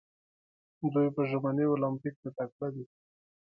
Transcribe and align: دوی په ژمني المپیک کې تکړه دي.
دوی 0.93 1.07
په 1.15 1.21
ژمني 1.29 1.65
المپیک 1.71 2.15
کې 2.21 2.29
تکړه 2.37 2.67
دي. 2.75 2.85